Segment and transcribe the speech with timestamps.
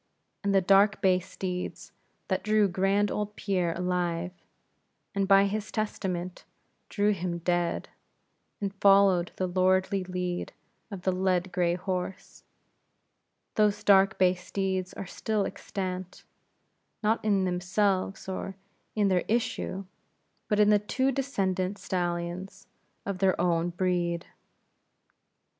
[0.43, 1.91] And the dark bay steeds
[2.27, 4.31] that drew grand old Pierre alive,
[5.13, 6.43] and by his testament
[6.89, 7.87] drew him dead,
[8.59, 10.53] and followed the lordly lead
[10.89, 12.43] of the led gray horse;
[13.53, 16.23] those dark bay steeds are still extant;
[17.03, 18.55] not in themselves or
[18.95, 19.85] in their issue;
[20.47, 22.65] but in the two descendants of stallions
[23.05, 24.25] of their own breed.